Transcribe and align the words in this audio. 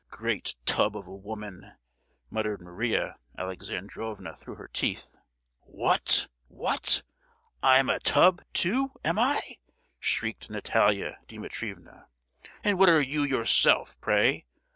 ——""Great 0.09 0.55
tub 0.65 0.97
of 0.97 1.05
a 1.05 1.13
woman!" 1.15 1.73
muttered 2.31 2.59
Maria 2.59 3.17
Alexandrovna 3.37 4.35
through 4.35 4.55
her 4.55 4.67
teeth. 4.67 5.15
"What! 5.59 6.27
what! 6.47 7.03
I'm 7.61 7.87
a 7.87 7.99
tub, 7.99 8.41
too, 8.51 8.93
am 9.05 9.19
I?" 9.19 9.59
shrieked 9.99 10.49
Natalia 10.49 11.19
Dimitrievna. 11.27 12.07
"And 12.63 12.79
what 12.79 12.89
are 12.89 12.99
you 12.99 13.21
yourself, 13.21 13.95
pray? 14.01 14.47